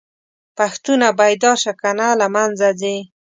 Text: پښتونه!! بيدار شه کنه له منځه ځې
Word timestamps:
پښتونه!! 0.57 1.07
بيدار 1.19 1.57
شه 1.63 1.73
کنه 1.81 2.07
له 2.19 2.27
منځه 2.35 2.67
ځې 2.81 2.95